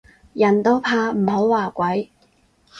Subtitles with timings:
[0.33, 2.09] 人都怕唔好話鬼